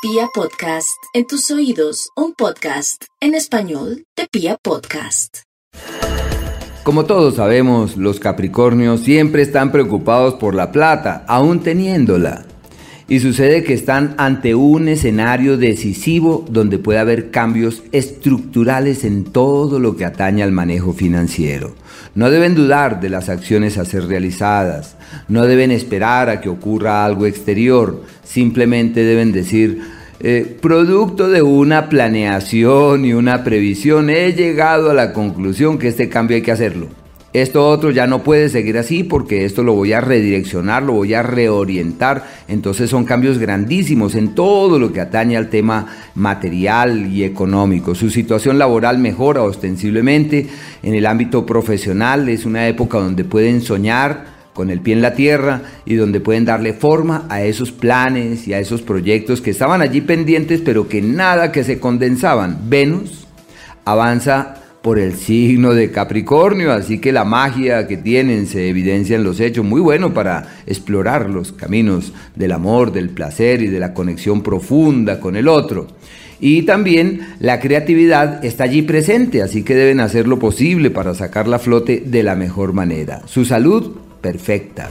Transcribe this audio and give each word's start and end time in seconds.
Pia 0.00 0.28
Podcast, 0.32 0.96
en 1.12 1.26
tus 1.26 1.50
oídos, 1.50 2.10
un 2.14 2.32
podcast 2.32 3.02
en 3.20 3.34
español 3.34 4.04
de 4.16 4.28
Pia 4.30 4.56
Podcast. 4.62 5.38
Como 6.84 7.04
todos 7.04 7.34
sabemos, 7.34 7.96
los 7.96 8.20
Capricornios 8.20 9.00
siempre 9.00 9.42
están 9.42 9.72
preocupados 9.72 10.34
por 10.34 10.54
la 10.54 10.70
plata, 10.70 11.24
aún 11.26 11.64
teniéndola. 11.64 12.47
Y 13.10 13.20
sucede 13.20 13.64
que 13.64 13.72
están 13.72 14.14
ante 14.18 14.54
un 14.54 14.86
escenario 14.86 15.56
decisivo 15.56 16.44
donde 16.50 16.78
puede 16.78 16.98
haber 16.98 17.30
cambios 17.30 17.82
estructurales 17.90 19.02
en 19.02 19.24
todo 19.24 19.78
lo 19.78 19.96
que 19.96 20.04
atañe 20.04 20.42
al 20.42 20.52
manejo 20.52 20.92
financiero. 20.92 21.74
No 22.14 22.30
deben 22.30 22.54
dudar 22.54 23.00
de 23.00 23.08
las 23.08 23.30
acciones 23.30 23.78
a 23.78 23.86
ser 23.86 24.04
realizadas, 24.08 24.96
no 25.26 25.46
deben 25.46 25.70
esperar 25.70 26.28
a 26.28 26.42
que 26.42 26.50
ocurra 26.50 27.06
algo 27.06 27.24
exterior, 27.24 28.02
simplemente 28.24 29.02
deben 29.02 29.32
decir, 29.32 29.80
eh, 30.20 30.58
producto 30.60 31.30
de 31.30 31.40
una 31.40 31.88
planeación 31.88 33.06
y 33.06 33.14
una 33.14 33.42
previsión, 33.42 34.10
he 34.10 34.34
llegado 34.34 34.90
a 34.90 34.94
la 34.94 35.14
conclusión 35.14 35.78
que 35.78 35.88
este 35.88 36.10
cambio 36.10 36.36
hay 36.36 36.42
que 36.42 36.52
hacerlo. 36.52 36.88
Esto 37.34 37.68
otro 37.68 37.90
ya 37.90 38.06
no 38.06 38.22
puede 38.22 38.48
seguir 38.48 38.78
así 38.78 39.04
porque 39.04 39.44
esto 39.44 39.62
lo 39.62 39.74
voy 39.74 39.92
a 39.92 40.00
redireccionar, 40.00 40.82
lo 40.82 40.94
voy 40.94 41.12
a 41.12 41.22
reorientar. 41.22 42.26
Entonces 42.48 42.88
son 42.88 43.04
cambios 43.04 43.36
grandísimos 43.36 44.14
en 44.14 44.34
todo 44.34 44.78
lo 44.78 44.94
que 44.94 45.02
atañe 45.02 45.36
al 45.36 45.50
tema 45.50 45.86
material 46.14 47.12
y 47.12 47.24
económico. 47.24 47.94
Su 47.94 48.08
situación 48.08 48.58
laboral 48.58 48.98
mejora 48.98 49.42
ostensiblemente. 49.42 50.46
En 50.82 50.94
el 50.94 51.04
ámbito 51.04 51.44
profesional 51.44 52.30
es 52.30 52.46
una 52.46 52.66
época 52.66 52.98
donde 52.98 53.24
pueden 53.24 53.60
soñar 53.60 54.38
con 54.54 54.70
el 54.70 54.80
pie 54.80 54.94
en 54.94 55.02
la 55.02 55.14
tierra 55.14 55.62
y 55.84 55.96
donde 55.96 56.20
pueden 56.20 56.46
darle 56.46 56.72
forma 56.72 57.26
a 57.28 57.42
esos 57.42 57.72
planes 57.72 58.48
y 58.48 58.54
a 58.54 58.58
esos 58.58 58.80
proyectos 58.80 59.40
que 59.40 59.50
estaban 59.50 59.82
allí 59.82 60.00
pendientes 60.00 60.62
pero 60.64 60.88
que 60.88 61.02
nada 61.02 61.52
que 61.52 61.62
se 61.62 61.78
condensaban. 61.78 62.58
Venus 62.70 63.26
avanza 63.84 64.57
por 64.82 64.98
el 64.98 65.14
signo 65.14 65.74
de 65.74 65.90
Capricornio, 65.90 66.72
así 66.72 66.98
que 66.98 67.12
la 67.12 67.24
magia 67.24 67.86
que 67.86 67.96
tienen 67.96 68.46
se 68.46 68.68
evidencia 68.68 69.16
en 69.16 69.24
los 69.24 69.40
hechos, 69.40 69.64
muy 69.64 69.80
bueno 69.80 70.14
para 70.14 70.58
explorar 70.66 71.28
los 71.28 71.52
caminos 71.52 72.12
del 72.36 72.52
amor, 72.52 72.92
del 72.92 73.10
placer 73.10 73.62
y 73.62 73.66
de 73.66 73.80
la 73.80 73.92
conexión 73.92 74.42
profunda 74.42 75.20
con 75.20 75.36
el 75.36 75.48
otro. 75.48 75.88
Y 76.40 76.62
también 76.62 77.34
la 77.40 77.58
creatividad 77.58 78.44
está 78.44 78.64
allí 78.64 78.82
presente, 78.82 79.42
así 79.42 79.64
que 79.64 79.74
deben 79.74 79.98
hacer 79.98 80.28
lo 80.28 80.38
posible 80.38 80.90
para 80.90 81.14
sacar 81.14 81.48
la 81.48 81.58
flote 81.58 82.02
de 82.06 82.22
la 82.22 82.36
mejor 82.36 82.72
manera. 82.72 83.22
Su 83.26 83.44
salud, 83.44 83.96
perfecta. 84.20 84.88